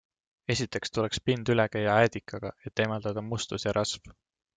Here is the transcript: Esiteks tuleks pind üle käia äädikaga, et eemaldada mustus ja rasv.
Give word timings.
Esiteks 0.51 0.91
tuleks 0.97 1.19
pind 1.29 1.51
üle 1.55 1.65
käia 1.75 1.91
äädikaga, 2.05 2.51
et 2.71 2.83
eemaldada 2.87 3.25
mustus 3.27 3.67
ja 3.69 3.75
rasv. 3.79 4.11